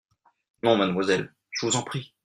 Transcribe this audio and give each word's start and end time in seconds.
Non, 0.63 0.77
mademoiselle… 0.77 1.31
je 1.51 1.63
vous 1.67 1.75
en 1.75 1.83
prie… 1.83 2.15